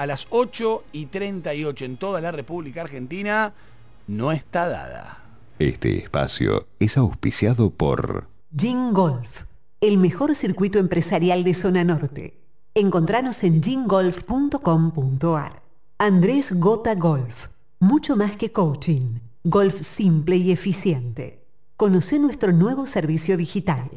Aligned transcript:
a 0.00 0.06
las 0.06 0.26
8 0.30 0.84
y 0.92 1.06
38 1.06 1.84
en 1.84 1.96
toda 1.98 2.22
la 2.22 2.32
República 2.32 2.80
Argentina 2.80 3.52
no 4.06 4.32
está 4.32 4.66
dada. 4.66 5.18
Este 5.58 5.98
espacio 5.98 6.66
es 6.78 6.96
auspiciado 6.96 7.68
por 7.68 8.26
Gin 8.56 8.94
Golf, 8.94 9.42
el 9.82 9.98
mejor 9.98 10.34
circuito 10.34 10.78
empresarial 10.78 11.44
de 11.44 11.52
zona 11.52 11.84
norte. 11.84 12.32
Encontranos 12.74 13.44
en 13.44 13.62
gingolf.com.ar. 13.62 15.62
Andrés 15.98 16.58
Gota 16.58 16.94
Golf, 16.94 17.48
mucho 17.78 18.16
más 18.16 18.38
que 18.38 18.52
coaching, 18.52 19.18
golf 19.44 19.82
simple 19.82 20.36
y 20.36 20.50
eficiente. 20.50 21.44
Conoce 21.76 22.18
nuestro 22.18 22.52
nuevo 22.52 22.86
servicio 22.86 23.36
digital. 23.36 23.90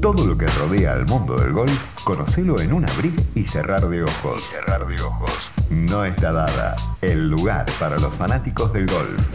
Todo 0.00 0.24
lo 0.24 0.38
que 0.38 0.46
rodea 0.46 0.94
al 0.94 1.04
mundo 1.04 1.36
del 1.36 1.52
golf, 1.52 2.04
conocelo 2.04 2.58
en 2.58 2.72
un 2.72 2.88
abrir 2.88 3.12
y 3.34 3.42
cerrar 3.42 3.86
de 3.86 4.02
ojos. 4.02 4.42
cerrar 4.44 4.86
de 4.86 4.94
ojos. 5.02 5.50
No 5.68 6.06
está 6.06 6.32
dada. 6.32 6.74
El 7.02 7.28
lugar 7.28 7.66
para 7.78 7.98
los 7.98 8.16
fanáticos 8.16 8.72
del 8.72 8.86
golf. 8.86 9.28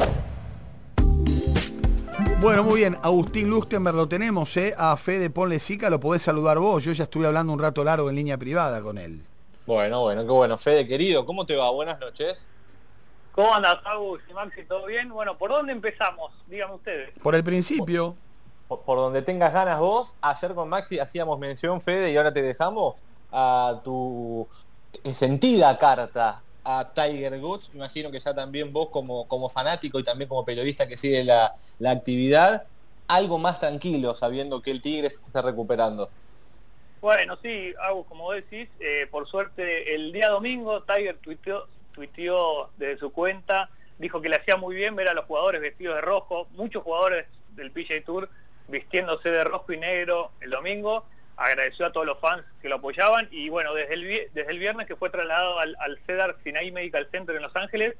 Bueno, 2.41 2.63
muy 2.63 2.79
bien. 2.79 2.97
Agustín 3.03 3.47
Lustenberg 3.47 3.95
lo 3.95 4.07
tenemos, 4.07 4.57
¿eh? 4.57 4.73
A 4.75 4.97
Fede 4.97 5.29
Ponle 5.29 5.59
Sica 5.59 5.91
lo 5.91 5.99
podés 5.99 6.23
saludar 6.23 6.57
vos. 6.57 6.83
Yo 6.83 6.93
ya 6.93 7.03
estuve 7.03 7.27
hablando 7.27 7.53
un 7.53 7.59
rato 7.59 7.83
largo 7.83 8.09
en 8.09 8.15
línea 8.15 8.39
privada 8.39 8.81
con 8.81 8.97
él. 8.97 9.21
Bueno, 9.67 10.01
bueno, 10.01 10.23
qué 10.23 10.31
bueno. 10.31 10.57
Fede, 10.57 10.87
querido, 10.87 11.27
¿cómo 11.27 11.45
te 11.45 11.55
va? 11.55 11.69
Buenas 11.69 11.99
noches. 11.99 12.49
¿Cómo 13.33 13.53
andas, 13.53 13.77
Agus 13.85 14.21
y 14.27 14.33
Maxi? 14.33 14.63
¿Todo 14.63 14.87
bien? 14.87 15.09
Bueno, 15.09 15.37
¿por 15.37 15.51
dónde 15.51 15.73
empezamos? 15.73 16.31
Díganme 16.47 16.73
ustedes. 16.73 17.11
Por 17.21 17.35
el 17.35 17.43
principio. 17.43 18.15
Por, 18.67 18.97
donde 18.97 19.21
tengas 19.21 19.53
ganas 19.53 19.79
vos, 19.79 20.13
ayer 20.21 20.55
con 20.55 20.69
Maxi 20.69 20.99
hacíamos 20.99 21.37
mención, 21.37 21.81
Fede, 21.81 22.11
y 22.11 22.17
ahora 22.17 22.33
te 22.33 22.41
dejamos 22.41 22.95
a 23.31 23.81
tu 23.83 24.47
sentida 25.13 25.77
carta 25.77 26.41
a 26.63 26.91
Tiger 26.93 27.39
Woods. 27.39 27.69
Imagino 27.75 28.09
que 28.09 28.19
ya 28.19 28.33
también 28.33 28.73
vos 28.73 28.89
como, 28.89 29.27
como 29.27 29.49
fanático 29.49 29.99
y 29.99 30.03
también 30.03 30.27
como 30.27 30.43
periodista 30.43 30.87
que 30.87 30.97
sigue 30.97 31.23
la, 31.23 31.55
la 31.77 31.91
actividad, 31.91 32.65
algo 33.07 33.37
más 33.37 33.59
tranquilo 33.59 34.15
sabiendo 34.15 34.61
que 34.61 34.71
el 34.71 34.81
Tigre 34.81 35.11
se 35.11 35.17
está 35.17 35.43
recuperando. 35.43 36.09
Bueno, 37.01 37.37
sí, 37.43 37.71
Agus, 37.79 38.07
como 38.07 38.31
decís, 38.31 38.67
eh, 38.79 39.07
por 39.11 39.27
suerte 39.27 39.93
el 39.93 40.11
día 40.11 40.29
domingo 40.29 40.81
Tiger 40.81 41.17
tuiteó, 41.17 41.67
tuiteó 41.93 42.71
desde 42.77 42.97
su 42.97 43.11
cuenta, 43.11 43.69
dijo 43.99 44.21
que 44.21 44.29
le 44.29 44.37
hacía 44.37 44.57
muy 44.57 44.75
bien 44.75 44.95
ver 44.95 45.09
a 45.09 45.13
los 45.13 45.25
jugadores 45.25 45.61
vestidos 45.61 45.97
de 45.97 46.01
rojo, 46.01 46.47
muchos 46.53 46.81
jugadores 46.81 47.27
del 47.55 47.69
PGA 47.69 48.03
Tour 48.03 48.27
vistiéndose 48.67 49.29
de 49.29 49.43
rojo 49.43 49.71
y 49.71 49.77
negro 49.77 50.31
el 50.41 50.49
domingo, 50.49 51.05
agradeció 51.37 51.85
a 51.85 51.91
todos 51.91 52.05
los 52.05 52.19
fans 52.19 52.43
que 52.61 52.69
lo 52.69 52.75
apoyaban 52.75 53.27
y 53.31 53.49
bueno, 53.49 53.73
desde 53.73 53.93
el, 53.93 54.59
viernes 54.59 54.87
que 54.87 54.95
fue 54.95 55.09
trasladado 55.09 55.59
al, 55.59 55.75
al 55.79 55.99
Cedar 56.05 56.37
Sinai 56.43 56.71
Medical 56.71 57.07
Center 57.11 57.35
en 57.35 57.41
Los 57.41 57.55
Ángeles, 57.55 57.95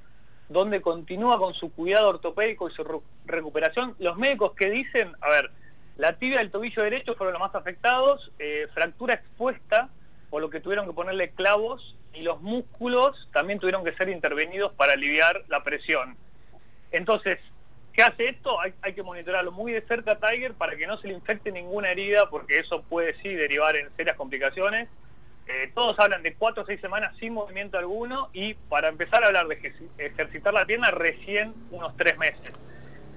donde 0.49 0.81
continúa 0.81 1.38
con 1.38 1.53
su 1.53 1.72
cuidado 1.72 2.09
ortopédico 2.09 2.69
y 2.69 2.73
su 2.73 3.03
recuperación. 3.25 3.95
Los 3.99 4.17
médicos 4.17 4.53
que 4.53 4.69
dicen, 4.69 5.16
a 5.22 5.30
ver, 5.30 5.52
la 5.97 6.17
tibia 6.17 6.38
y 6.38 6.45
el 6.45 6.52
tobillo 6.52 6.83
derecho 6.83 7.16
fueron 7.16 7.33
los 7.33 7.41
más 7.41 7.55
afectados, 7.55 8.31
eh, 8.39 8.67
fractura 8.73 9.16
expuesta, 9.16 9.89
por 10.29 10.41
lo 10.41 10.50
que 10.50 10.59
tuvieron 10.59 10.85
que 10.85 10.94
ponerle 10.94 11.31
clavos, 11.31 11.95
y 12.13 12.22
los 12.22 12.41
músculos 12.41 13.27
también 13.33 13.59
tuvieron 13.59 13.83
que 13.83 13.94
ser 13.94 14.09
intervenidos 14.09 14.72
para 14.73 14.94
aliviar 14.94 15.44
la 15.47 15.63
presión. 15.63 16.17
Entonces, 16.91 17.39
¿qué 17.95 18.03
hace 18.03 18.29
esto? 18.29 18.59
Hay, 18.59 18.93
que 18.93 19.03
monitorearlo 19.03 19.51
muy 19.51 19.71
de 19.71 19.81
cerca 19.81 20.11
a 20.11 20.19
Tiger 20.19 20.53
para 20.53 20.75
que 20.75 20.85
no 20.88 20.97
se 20.97 21.07
le 21.07 21.13
infecte 21.13 21.51
ninguna 21.51 21.91
herida, 21.91 22.29
porque 22.29 22.59
eso 22.59 22.83
puede 22.83 23.15
sí 23.21 23.33
derivar 23.33 23.75
en 23.75 23.89
serias 23.95 24.15
complicaciones. 24.15 24.89
Eh, 25.47 25.71
todos 25.75 25.97
hablan 25.99 26.23
de 26.23 26.33
cuatro 26.33 26.63
o 26.63 26.66
seis 26.66 26.81
semanas 26.81 27.16
sin 27.19 27.33
movimiento 27.33 27.77
alguno 27.77 28.29
y 28.33 28.55
para 28.55 28.88
empezar 28.88 29.23
a 29.23 29.27
hablar 29.27 29.47
de 29.47 29.61
ejer- 29.61 29.89
ejercitar 29.97 30.53
la 30.53 30.66
pierna 30.66 30.91
recién 30.91 31.53
unos 31.71 31.95
tres 31.97 32.17
meses. 32.17 32.51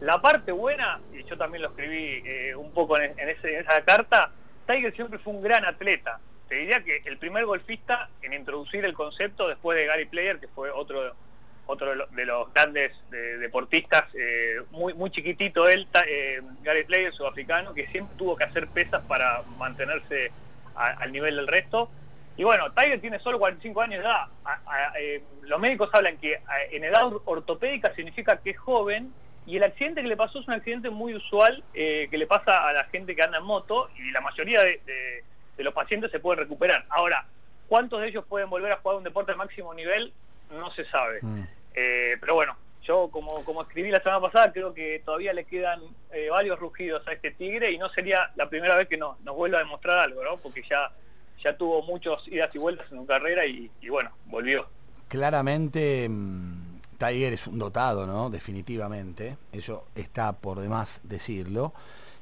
La 0.01 0.21
parte 0.21 0.53
buena, 0.53 1.01
y 1.13 1.25
yo 1.25 1.37
también 1.37 1.63
lo 1.63 1.69
escribí 1.71 2.23
eh, 2.25 2.55
un 2.55 2.73
poco 2.73 2.99
en, 2.99 3.19
en 3.19 3.29
esa 3.31 3.85
carta, 3.85 4.33
Tiger 4.67 4.95
siempre 4.95 5.19
fue 5.19 5.33
un 5.33 5.43
gran 5.43 5.65
atleta. 5.65 6.21
Te 6.49 6.57
diría 6.57 6.85
que 6.85 7.03
el 7.05 7.19
primer 7.19 7.47
golfista 7.47 8.11
en 8.23 8.33
introducir 8.33 8.85
el 8.85 8.95
concepto 8.95 9.49
después 9.49 9.77
de 9.77 9.87
Gary 9.87 10.07
Player, 10.07 10.39
que 10.39 10.49
fue 10.49 10.71
otro 10.71 11.15
otro 11.69 11.91
de 11.91 11.97
lo- 11.97 12.07
de 12.07 12.25
los 12.25 12.53
grandes 12.53 12.93
de- 13.11 13.37
deportistas, 13.39 14.05
eh, 14.15 14.57
muy 14.71 14.95
muy 14.95 15.11
chiquitito 15.11 15.69
él, 15.69 15.87
eh, 16.09 16.41
Gary 16.63 16.85
Player, 16.85 17.13
sudafricano, 17.13 17.75
que 17.75 17.87
siempre 17.89 18.17
tuvo 18.17 18.37
que 18.37 18.45
hacer 18.45 18.67
pesas 18.69 19.03
para 19.07 19.43
mantenerse 19.59 20.33
al 20.75 21.13
nivel 21.13 21.37
del 21.37 21.47
resto. 21.49 21.91
Y 22.37 22.45
bueno, 22.45 22.73
Tiger 22.73 23.01
tiene 23.01 23.19
solo 23.19 23.39
45 23.39 23.83
años 23.83 23.99
de 24.03 24.05
edad. 24.07 24.29
Eh, 24.99 25.23
los 25.43 25.59
médicos 25.61 25.91
hablan 25.93 26.17
que 26.19 26.41
en 26.71 26.85
edad 26.85 27.05
or- 27.05 27.23
ortopédica 27.25 27.93
significa 27.95 28.37
que 28.39 28.51
es 28.51 28.59
joven 28.59 29.13
y 29.45 29.57
el 29.57 29.65
accidente 29.65 30.03
que 30.03 30.09
le 30.09 30.17
pasó 30.17 30.39
es 30.41 30.47
un 30.47 30.55
accidente 30.55 30.89
muy 30.91 31.15
usual 31.15 31.65
eh, 31.75 32.07
que 32.11 32.17
le 32.17 32.27
pasa 32.29 32.69
a 32.69 32.73
la 32.73 32.85
gente 32.85 33.15
que 33.17 33.23
anda 33.23 33.39
en 33.39 33.45
moto 33.45 33.91
y 33.97 34.11
la 34.13 34.21
mayoría 34.21 34.63
de, 34.63 35.25
los 35.59 35.75
pacientes 35.75 36.11
se 36.13 36.21
pueden 36.21 36.39
recuperar. 36.45 36.87
Ahora, 36.89 37.27
¿cuántos 37.67 38.01
de 38.01 38.09
ellos 38.09 38.25
pueden 38.29 38.49
volver 38.49 38.71
a 38.73 38.77
jugar 38.77 38.97
un 38.99 39.05
deporte 39.05 39.33
al 39.33 39.39
máximo 39.39 39.75
nivel? 39.75 40.13
No 40.51 40.71
se 40.75 40.85
sabe. 40.87 41.19
Eh, 41.75 42.17
pero 42.21 42.35
bueno, 42.35 42.57
yo 42.83 43.09
como, 43.11 43.45
como 43.45 43.63
escribí 43.63 43.91
la 43.91 44.01
semana 44.03 44.21
pasada, 44.21 44.53
creo 44.53 44.73
que 44.75 45.01
todavía 45.05 45.33
le 45.33 45.45
quedan 45.45 45.81
eh, 46.13 46.29
varios 46.31 46.59
rugidos 46.59 47.07
a 47.07 47.13
este 47.13 47.31
tigre 47.33 47.71
y 47.71 47.79
no 47.79 47.89
sería 47.91 48.33
la 48.37 48.49
primera 48.49 48.75
vez 48.77 48.89
que 48.89 48.97
no- 48.97 49.19
nos 49.25 49.37
vuelva 49.37 49.59
a 49.59 49.63
demostrar 49.65 49.99
algo, 49.99 50.25
¿no? 50.25 50.37
Porque 50.39 50.63
ya, 50.69 50.91
ya 51.43 51.57
tuvo 51.57 51.83
muchos 51.83 52.27
idas 52.29 52.51
y 52.55 52.59
vueltas 52.59 52.91
en 52.91 52.99
su 52.99 53.07
carrera 53.07 53.45
y, 53.47 53.71
y 53.81 53.89
bueno, 53.91 54.11
volvió. 54.27 54.67
Claramente 55.09 56.09
mm, 56.09 56.81
Tiger 56.99 57.33
es 57.35 57.47
un 57.47 57.59
dotado, 57.59 58.07
¿no? 58.07 58.31
Definitivamente. 58.31 59.37
Eso 59.53 59.85
está 59.95 60.33
por 60.33 60.61
demás 60.61 61.01
decirlo. 61.03 61.73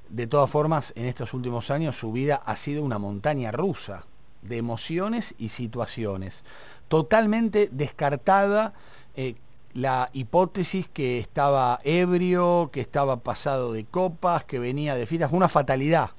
De 0.09 0.27
todas 0.27 0.51
formas, 0.51 0.93
en 0.97 1.07
estos 1.07 1.35
últimos 1.35 1.71
años 1.71 1.97
su 1.97 2.13
vida 2.13 2.43
ha 2.45 2.57
sido 2.57 2.83
una 2.83 2.99
montaña 2.99 3.53
rusa 3.53 4.05
de 4.43 4.57
emociones 4.57 5.35
y 5.39 5.49
situaciones. 5.49 6.45
Totalmente 6.89 7.69
descartada 7.73 8.73
eh, 9.17 9.35
la 9.75 10.09
hipótesis 10.13 10.89
que 10.89 11.19
estaba 11.19 11.81
ebrio, 11.85 12.71
que 12.73 12.81
estaba 12.81 13.19
pasado 13.23 13.73
de 13.73 13.85
copas, 13.85 14.45
que 14.45 14.59
venía 14.59 14.95
de 14.95 15.07
fiestas. 15.07 15.31
Fue 15.31 15.37
una 15.37 15.49
fatalidad. 15.49 16.11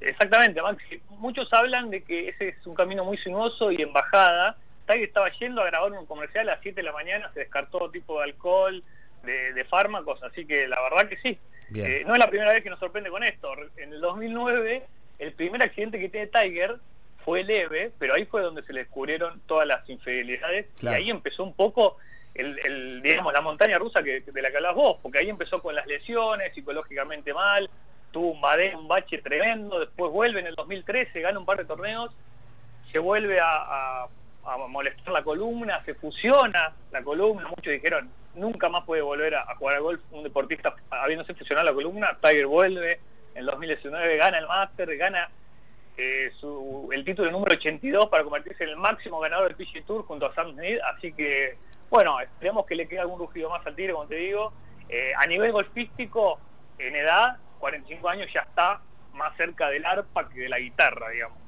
Exactamente, 0.00 0.60
Maxi. 0.60 1.00
Muchos 1.10 1.52
hablan 1.52 1.90
de 1.90 2.02
que 2.02 2.28
ese 2.28 2.48
es 2.48 2.66
un 2.66 2.74
camino 2.74 3.04
muy 3.04 3.18
sinuoso 3.18 3.70
y 3.70 3.80
en 3.82 3.92
bajada. 3.92 4.56
Tiger 4.86 5.04
estaba 5.04 5.30
yendo 5.30 5.62
a 5.62 5.66
grabar 5.66 5.92
un 5.92 6.06
comercial 6.06 6.48
a 6.48 6.54
las 6.54 6.62
7 6.62 6.74
de 6.74 6.82
la 6.82 6.92
mañana, 6.92 7.30
se 7.32 7.40
descartó 7.40 7.78
todo 7.78 7.90
tipo 7.90 8.18
de 8.18 8.24
alcohol, 8.24 8.82
de, 9.22 9.52
de 9.52 9.64
fármacos, 9.64 10.20
así 10.24 10.44
que 10.44 10.66
la 10.66 10.80
verdad 10.82 11.08
que 11.08 11.18
sí. 11.18 11.38
Eh, 11.74 12.04
no 12.06 12.14
es 12.14 12.18
la 12.18 12.28
primera 12.28 12.52
vez 12.52 12.62
que 12.62 12.70
nos 12.70 12.78
sorprende 12.78 13.10
con 13.10 13.22
esto. 13.22 13.48
En 13.76 13.92
el 13.92 14.00
2009, 14.00 14.86
el 15.18 15.32
primer 15.32 15.62
accidente 15.62 15.98
que 15.98 16.08
tiene 16.08 16.26
Tiger 16.26 16.78
fue 17.24 17.44
leve, 17.44 17.92
pero 17.98 18.14
ahí 18.14 18.24
fue 18.26 18.42
donde 18.42 18.62
se 18.62 18.72
le 18.72 18.80
descubrieron 18.80 19.40
todas 19.46 19.66
las 19.66 19.88
infidelidades 19.88 20.66
Claro. 20.78 20.96
y 20.98 21.02
ahí 21.02 21.10
empezó 21.10 21.42
un 21.44 21.54
poco 21.54 21.96
el, 22.34 22.58
el, 22.64 23.02
digamos 23.02 23.32
la 23.32 23.40
montaña 23.40 23.78
rusa 23.78 24.02
que, 24.02 24.20
de 24.20 24.42
la 24.42 24.50
que 24.50 24.56
hablas 24.56 24.74
vos, 24.74 24.96
porque 25.02 25.18
ahí 25.18 25.28
empezó 25.28 25.60
con 25.62 25.74
las 25.74 25.86
lesiones, 25.86 26.54
psicológicamente 26.54 27.34
mal, 27.34 27.68
tuvo 28.10 28.32
un, 28.32 28.40
bade- 28.40 28.74
un 28.74 28.88
bache 28.88 29.18
tremendo, 29.18 29.78
después 29.80 30.10
vuelve 30.10 30.40
en 30.40 30.46
el 30.46 30.54
2013, 30.54 31.20
gana 31.20 31.38
un 31.38 31.46
par 31.46 31.58
de 31.58 31.64
torneos, 31.64 32.10
se 32.90 32.98
vuelve 32.98 33.38
a, 33.40 33.46
a- 34.04 34.08
a 34.44 34.56
molestar 34.68 35.12
la 35.12 35.22
columna, 35.22 35.82
se 35.84 35.94
fusiona 35.94 36.74
la 36.90 37.02
columna, 37.02 37.46
muchos 37.48 37.72
dijeron, 37.72 38.10
nunca 38.34 38.68
más 38.68 38.82
puede 38.84 39.02
volver 39.02 39.34
a, 39.36 39.42
a 39.42 39.54
jugar 39.56 39.76
al 39.76 39.82
golf 39.82 40.00
un 40.10 40.24
deportista 40.24 40.74
habiéndose 40.90 41.34
fusionado 41.34 41.66
la 41.68 41.74
columna, 41.74 42.18
Tiger 42.20 42.46
vuelve, 42.46 42.92
en 43.34 43.38
el 43.40 43.46
2019 43.46 44.16
gana 44.16 44.38
el 44.38 44.46
Master, 44.48 44.96
gana 44.96 45.30
eh, 45.96 46.32
el 46.92 47.04
título 47.04 47.30
número 47.30 47.54
82 47.54 48.08
para 48.08 48.24
convertirse 48.24 48.64
en 48.64 48.70
el 48.70 48.76
máximo 48.76 49.20
ganador 49.20 49.54
del 49.54 49.56
PGA 49.56 49.84
Tour 49.84 50.04
junto 50.06 50.26
a 50.26 50.34
Sam 50.34 50.52
Smith, 50.52 50.78
así 50.94 51.12
que 51.12 51.58
bueno, 51.92 52.18
esperemos 52.20 52.64
que 52.64 52.74
le 52.74 52.88
quede 52.88 53.00
algún 53.00 53.18
rugido 53.18 53.50
más 53.50 53.66
al 53.66 53.76
Tigre, 53.76 53.92
como 53.92 54.06
te 54.06 54.14
digo. 54.14 54.54
Eh, 54.88 55.12
a 55.14 55.26
nivel 55.26 55.52
golfístico, 55.52 56.40
en 56.78 56.96
edad, 56.96 57.36
45 57.60 58.08
años 58.08 58.28
ya 58.32 58.40
está 58.40 58.80
más 59.12 59.36
cerca 59.36 59.68
del 59.68 59.84
arpa 59.84 60.30
que 60.30 60.40
de 60.40 60.48
la 60.48 60.58
guitarra, 60.58 61.10
digamos. 61.10 61.41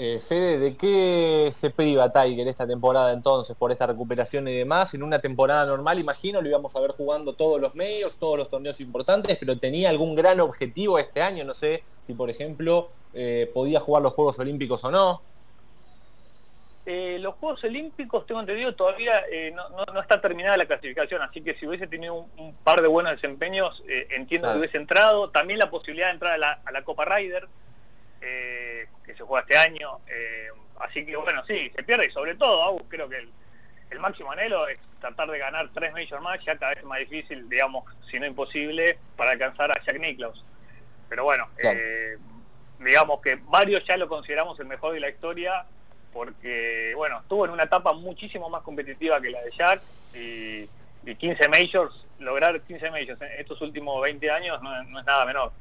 Eh, 0.00 0.20
Fede, 0.20 0.58
¿de 0.60 0.76
qué 0.76 1.50
se 1.52 1.70
priva 1.70 2.12
Tiger 2.12 2.46
esta 2.46 2.68
temporada 2.68 3.12
entonces 3.12 3.56
por 3.56 3.72
esta 3.72 3.84
recuperación 3.88 4.46
y 4.46 4.54
demás? 4.56 4.94
En 4.94 5.02
una 5.02 5.18
temporada 5.18 5.66
normal, 5.66 5.98
imagino, 5.98 6.40
lo 6.40 6.48
íbamos 6.48 6.76
a 6.76 6.80
ver 6.80 6.92
jugando 6.92 7.32
todos 7.32 7.60
los 7.60 7.74
medios, 7.74 8.14
todos 8.16 8.38
los 8.38 8.48
torneos 8.48 8.80
importantes, 8.80 9.36
pero 9.40 9.58
tenía 9.58 9.90
algún 9.90 10.14
gran 10.14 10.38
objetivo 10.38 11.00
este 11.00 11.20
año, 11.20 11.44
no 11.44 11.52
sé 11.52 11.82
si 12.06 12.14
por 12.14 12.30
ejemplo 12.30 12.90
eh, 13.12 13.50
podía 13.52 13.80
jugar 13.80 14.04
los 14.04 14.14
Juegos 14.14 14.38
Olímpicos 14.38 14.84
o 14.84 14.92
no. 14.92 15.20
Eh, 16.86 17.18
los 17.18 17.34
Juegos 17.34 17.64
Olímpicos, 17.64 18.24
tengo 18.24 18.38
entendido, 18.40 18.76
todavía 18.76 19.24
eh, 19.32 19.50
no, 19.52 19.68
no- 19.70 19.84
no 19.92 20.00
está 20.00 20.20
terminada 20.20 20.56
la 20.56 20.66
clasificación, 20.66 21.22
así 21.22 21.40
que 21.42 21.56
si 21.56 21.66
hubiese 21.66 21.88
tenido 21.88 22.14
un, 22.14 22.30
un 22.36 22.54
par 22.54 22.82
de 22.82 22.86
buenos 22.88 23.12
desempeños, 23.14 23.82
entiendo 24.10 24.44
Claro. 24.46 24.54
que 24.54 24.58
hubiese 24.60 24.76
entrado. 24.78 25.30
También 25.30 25.58
la 25.58 25.70
posibilidad 25.70 26.06
de 26.06 26.12
entrar 26.12 26.34
a 26.34 26.38
la, 26.38 26.52
a 26.64 26.70
la 26.70 26.84
Copa 26.84 27.04
Ryder, 27.04 27.48
eh, 28.22 28.77
se 29.18 29.24
juega 29.24 29.42
este 29.42 29.58
año, 29.58 30.00
eh, 30.06 30.48
Así 30.78 31.04
que 31.04 31.16
bueno, 31.16 31.42
sí, 31.46 31.70
se 31.74 31.82
pierde 31.82 32.06
y 32.06 32.12
sobre 32.12 32.34
todo, 32.36 32.78
creo 32.88 33.08
que 33.08 33.28
el, 33.90 33.98
máximo 34.00 34.30
anhelo 34.30 34.68
es 34.68 34.78
tratar 35.00 35.30
de 35.30 35.38
ganar 35.38 35.68
tres 35.74 35.92
Major 35.92 36.20
más, 36.20 36.38
ya 36.44 36.56
cada 36.56 36.74
vez 36.74 36.84
más 36.84 37.00
difícil, 37.00 37.48
digamos, 37.48 37.84
si 38.10 38.20
no 38.20 38.26
imposible, 38.26 38.98
para 39.16 39.32
alcanzar 39.32 39.72
a 39.72 39.82
Jack 39.84 39.98
Nicklaus. 39.98 40.44
Pero 41.08 41.24
bueno, 41.24 41.48
eh, 41.58 42.16
digamos 42.78 43.20
que 43.20 43.36
varios 43.46 43.84
ya 43.86 43.96
lo 43.96 44.08
consideramos 44.08 44.58
el 44.60 44.66
mejor 44.66 44.94
de 44.94 45.00
la 45.00 45.08
historia, 45.08 45.66
porque 46.12 46.92
bueno, 46.96 47.20
estuvo 47.20 47.44
en 47.44 47.52
una 47.52 47.64
etapa 47.64 47.92
muchísimo 47.92 48.48
más 48.48 48.62
competitiva 48.62 49.20
que 49.20 49.30
la 49.30 49.40
de 49.42 49.50
Jack 49.50 49.82
y, 50.14 50.68
15 51.14 51.48
Majors, 51.48 52.04
lograr 52.18 52.60
15 52.60 52.90
Majors 52.90 53.22
en 53.22 53.40
estos 53.40 53.62
últimos 53.62 54.00
20 54.02 54.30
años 54.30 54.60
no, 54.60 54.98
es 55.00 55.06
nada 55.06 55.24
menor. 55.24 55.52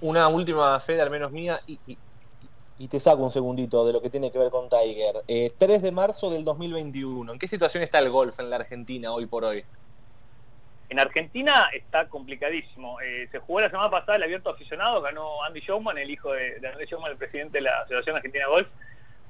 Una 0.00 0.26
última 0.28 0.80
fe, 0.80 0.98
al 1.02 1.10
menos 1.10 1.30
mía, 1.30 1.60
y, 1.66 1.78
y 1.86 1.98
te 2.86 3.00
saco 3.00 3.24
un 3.24 3.32
segundito 3.32 3.84
de 3.84 3.92
lo 3.92 4.00
que 4.00 4.08
tiene 4.08 4.30
que 4.30 4.38
ver 4.38 4.50
con 4.50 4.68
Tiger. 4.68 5.24
3 5.26 5.52
eh, 5.58 5.78
de 5.80 5.90
marzo 5.90 6.30
del 6.30 6.44
2021. 6.44 7.32
¿En 7.32 7.38
qué 7.38 7.48
situación 7.48 7.82
está 7.82 7.98
el 7.98 8.08
golf 8.08 8.38
en 8.38 8.50
la 8.50 8.56
Argentina 8.56 9.10
hoy 9.10 9.26
por 9.26 9.44
hoy? 9.44 9.64
En 10.88 11.00
Argentina 11.00 11.68
está 11.72 12.08
complicadísimo. 12.08 13.00
Eh, 13.00 13.28
se 13.32 13.40
jugó 13.40 13.60
la 13.60 13.68
semana 13.68 13.90
pasada 13.90 14.16
el 14.16 14.22
abierto 14.22 14.50
aficionado, 14.50 15.02
ganó 15.02 15.42
Andy 15.42 15.60
Showman, 15.60 15.98
el 15.98 16.10
hijo 16.10 16.32
de, 16.32 16.56
Andy 16.72 16.86
Showman, 16.86 17.10
el 17.10 17.18
presidente 17.18 17.58
de 17.58 17.62
la 17.62 17.80
Asociación 17.80 18.16
Argentina 18.16 18.44
de 18.44 18.50
Golf, 18.50 18.68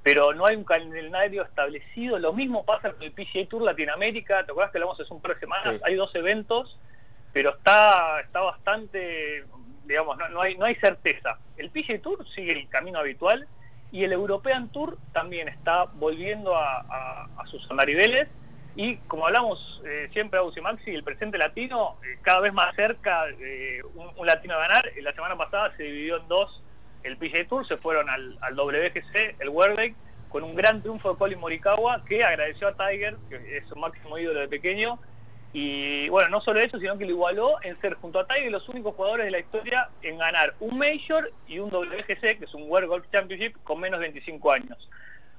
pero 0.03 0.35
no 0.35 0.45
hay 0.45 0.55
un 0.55 0.65
calendario 0.65 1.43
establecido. 1.43 2.19
Lo 2.19 2.35
mismo 2.35 2.65
pasa 2.65 2.93
con 2.93 3.03
el 3.03 3.13
PGA 3.13 3.49
Tour 3.49 3.63
Latinoamérica, 3.63 4.45
¿te 4.45 4.53
acuerdas 4.53 4.71
que 4.71 4.79
hablamos 4.79 5.01
hace 5.01 5.13
un 5.13 5.21
par 5.21 5.35
de 5.35 5.41
semanas? 5.41 5.81
Hay 5.85 5.95
dos 5.95 6.15
eventos, 6.15 6.79
pero 7.33 7.51
está, 7.51 8.21
está 8.21 8.41
bastante 8.41 9.45
digamos, 9.89 10.19
no, 10.31 10.41
hay, 10.41 10.57
no 10.57 10.67
hay 10.67 10.75
certeza. 10.77 11.39
El 11.57 11.71
PGA 11.71 11.99
Tour 12.01 12.25
sigue 12.35 12.53
el 12.53 12.69
camino 12.69 12.99
habitual 12.99 13.49
y 13.91 14.05
el 14.05 14.13
European 14.13 14.69
Tour 14.69 14.99
también 15.13 15.49
está 15.49 15.85
volviendo 15.85 16.55
a, 16.55 17.27
sus 17.51 17.69
andariveles 17.71 18.29
y 18.77 18.97
como 19.09 19.27
hablamos 19.27 19.81
eh, 19.87 20.11
siempre 20.13 20.39
a 20.39 20.63
Maxi, 20.63 20.95
el 20.95 21.03
presente 21.03 21.39
latino 21.39 21.97
eh, 22.05 22.19
cada 22.21 22.41
vez 22.41 22.53
más 22.53 22.77
cerca 22.77 23.25
de 23.25 23.83
un, 23.95 24.27
latino 24.27 24.55
a 24.55 24.59
ganar. 24.59 24.93
La 25.01 25.13
semana 25.15 25.37
pasada 25.37 25.75
se 25.79 25.85
dividió 25.85 26.19
en 26.19 26.29
dos 26.29 26.63
el 27.03 27.17
PGA 27.17 27.49
Tour, 27.49 27.67
se 27.67 27.79
fueron 27.79 28.11
al, 28.11 28.39
WGC, 28.55 29.37
el 29.41 29.49
World 29.49 29.95
con 30.29 30.45
un 30.45 30.55
gran 30.55 30.83
triunfo 30.83 31.13
de 31.13 31.19
Colin 31.19 31.41
Morikawa 31.41 32.05
que 32.05 32.23
agradeció 32.23 32.69
a 32.69 32.77
Tiger, 32.77 33.17
que 33.31 33.57
es 33.57 33.67
su 33.67 33.77
máximo 33.77 34.19
ídolo 34.19 34.41
de 34.41 34.49
pequeño, 34.49 35.01
y 35.53 36.09
bueno, 36.11 36.29
no 36.29 36.41
solo 36.43 36.61
eso, 36.61 36.79
sino 36.79 36.99
que 36.99 37.07
lo 37.07 37.13
igualó 37.13 37.57
en 37.63 37.81
ser 37.81 37.95
junto 37.95 38.19
a 38.19 38.27
Tiger 38.27 38.53
los 38.53 38.69
únicos 38.69 38.95
jugadores 38.95 39.25
de 39.25 39.31
la 39.31 39.39
historia 39.39 39.89
en 40.03 40.19
ganar 40.19 40.55
un 40.61 40.77
Major 40.77 41.33
y 41.47 41.59
un 41.59 41.71
WGC, 41.71 42.39
que 42.39 42.45
es 42.45 42.55
un 42.55 42.71
World 42.71 42.89
Golf 42.89 43.07
Championship, 43.11 43.57
con 43.65 43.81
menos 43.81 43.99
de 44.01 44.07
25 44.07 44.53
años. 44.53 44.89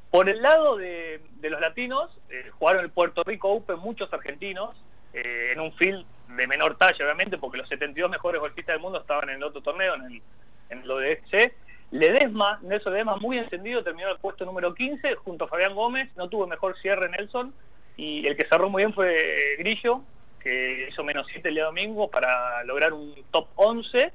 Por 0.09 0.27
el 0.27 0.41
lado 0.41 0.77
de, 0.77 1.21
los 1.43 1.61
latinos, 1.61 2.09
eh, 2.29 2.49
jugaron 2.57 2.83
el 2.83 2.89
Puerto 2.89 3.23
Rico 3.23 3.49
Open 3.49 3.77
muchos 3.77 4.11
argentinos, 4.11 4.75
eh, 5.13 5.51
en 5.53 5.59
un 5.59 5.71
field 5.73 6.05
de 6.35 6.47
menor 6.47 6.77
talla, 6.77 7.05
obviamente, 7.05 7.37
porque 7.37 7.59
los 7.59 7.69
72 7.69 8.09
mejores 8.09 8.41
golfistas 8.41 8.75
del 8.75 8.81
mundo 8.81 8.99
estaban 8.99 9.29
en 9.29 9.37
el 9.37 9.43
otro 9.43 9.61
torneo, 9.61 9.95
en 9.95 10.05
el, 10.05 10.21
en 10.69 10.79
el 10.79 10.87
WGC. 10.87 11.53
Ledesma, 11.91 12.59
Nelson 12.63 12.93
Ledesma, 12.93 13.17
muy 13.17 13.37
encendido, 13.37 13.83
terminó 13.83 14.09
el 14.09 14.17
puesto 14.17 14.45
número 14.45 14.73
15 14.73 15.15
junto 15.15 15.45
a 15.45 15.47
Fabián 15.47 15.75
Gómez, 15.75 16.09
no 16.15 16.29
tuvo 16.29 16.45
mejor 16.47 16.75
cierre 16.81 17.09
Nelson, 17.09 17.53
y 17.99 18.25
el 18.25 18.37
que 18.37 18.45
cerró 18.45 18.69
muy 18.69 18.83
bien 18.83 18.93
fue 18.93 19.57
Grillo, 19.57 20.01
que 20.39 20.87
hizo 20.89 21.03
menos 21.03 21.27
7 21.29 21.49
el 21.49 21.55
día 21.55 21.65
domingo 21.65 22.09
para 22.09 22.63
lograr 22.63 22.93
un 22.93 23.13
top 23.29 23.49
11. 23.55 24.13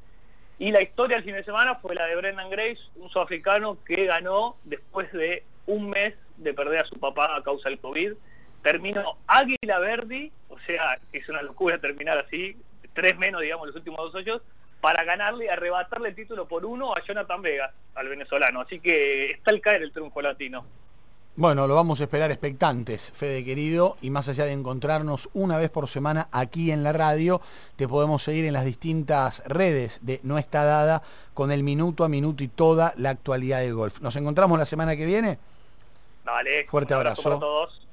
Y 0.58 0.72
la 0.72 0.80
historia 0.80 1.16
del 1.16 1.24
fin 1.24 1.34
de 1.34 1.44
semana 1.44 1.74
fue 1.74 1.94
la 1.94 2.06
de 2.06 2.16
Brendan 2.16 2.48
Grace, 2.48 2.78
un 2.96 3.10
sudafricano 3.10 3.76
que 3.84 4.06
ganó 4.06 4.56
después 4.64 5.12
de 5.12 5.44
un 5.66 5.90
mes 5.90 6.14
de 6.38 6.54
perder 6.54 6.80
a 6.80 6.86
su 6.86 6.98
papá 6.98 7.36
a 7.36 7.42
causa 7.42 7.68
del 7.68 7.78
COVID. 7.78 8.14
Terminó 8.62 9.18
Águila 9.26 9.78
Verdi, 9.80 10.32
o 10.48 10.58
sea, 10.60 10.98
es 11.12 11.28
una 11.28 11.42
locura 11.42 11.78
terminar 11.78 12.16
así, 12.16 12.56
tres 12.94 13.18
menos, 13.18 13.42
digamos, 13.42 13.66
los 13.66 13.76
últimos 13.76 13.98
dos 13.98 14.14
años, 14.14 14.40
para 14.80 15.04
ganarle, 15.04 15.50
arrebatarle 15.50 16.08
el 16.08 16.14
título 16.14 16.48
por 16.48 16.64
uno 16.64 16.96
a 16.96 17.04
Jonathan 17.04 17.42
Vegas, 17.42 17.72
al 17.94 18.08
venezolano. 18.08 18.62
Así 18.62 18.80
que 18.80 19.32
está 19.32 19.50
al 19.50 19.60
caer 19.60 19.82
el 19.82 19.92
triunfo 19.92 20.22
latino. 20.22 20.64
Bueno, 21.36 21.66
lo 21.66 21.74
vamos 21.74 22.00
a 22.00 22.04
esperar 22.04 22.30
expectantes, 22.30 23.10
Fede 23.12 23.44
querido, 23.44 23.96
y 24.00 24.10
más 24.10 24.28
allá 24.28 24.44
de 24.44 24.52
encontrarnos 24.52 25.28
una 25.34 25.58
vez 25.58 25.68
por 25.68 25.88
semana 25.88 26.28
aquí 26.30 26.70
en 26.70 26.84
la 26.84 26.92
radio, 26.92 27.40
te 27.74 27.88
podemos 27.88 28.22
seguir 28.22 28.44
en 28.44 28.52
las 28.52 28.64
distintas 28.64 29.42
redes 29.44 29.98
de 30.02 30.20
No 30.22 30.38
está 30.38 30.62
dada 30.64 31.02
con 31.34 31.50
el 31.50 31.64
minuto 31.64 32.04
a 32.04 32.08
minuto 32.08 32.44
y 32.44 32.48
toda 32.48 32.94
la 32.98 33.10
actualidad 33.10 33.58
del 33.60 33.74
golf. 33.74 34.00
¿Nos 34.00 34.14
encontramos 34.14 34.60
la 34.60 34.64
semana 34.64 34.94
que 34.94 35.06
viene? 35.06 35.40
Dale. 36.24 36.66
Fuerte 36.68 36.94
abrazo. 36.94 37.22
abrazo 37.22 37.40
para 37.40 37.40
todos. 37.40 37.83